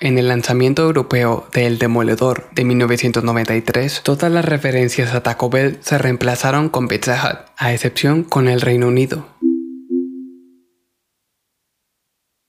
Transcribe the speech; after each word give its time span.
En 0.00 0.16
el 0.16 0.28
lanzamiento 0.28 0.82
europeo 0.82 1.48
de 1.52 1.66
El 1.66 1.78
Demoledor 1.78 2.48
de 2.52 2.64
1993, 2.64 4.02
todas 4.04 4.30
las 4.30 4.44
referencias 4.44 5.12
a 5.12 5.24
Taco 5.24 5.50
Bell 5.50 5.78
se 5.80 5.98
reemplazaron 5.98 6.68
con 6.68 6.86
Pizza 6.86 7.20
Hut, 7.20 7.50
a 7.56 7.72
excepción 7.72 8.22
con 8.22 8.46
el 8.46 8.60
Reino 8.60 8.86
Unido, 8.86 9.26